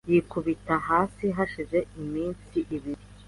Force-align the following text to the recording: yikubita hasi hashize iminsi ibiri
yikubita 0.11 0.73
hasi 0.89 1.25
hashize 1.37 1.77
iminsi 2.01 2.57
ibiri 2.75 3.03